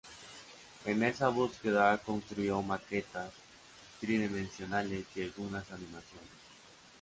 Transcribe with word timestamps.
En 0.85 1.03
esa 1.03 1.27
búsqueda 1.29 1.95
construyó 1.99 2.59
maquetas 2.63 3.29
tridimensionales 3.99 5.05
y 5.15 5.21
algunas 5.21 5.71
animaciones. 5.71 6.29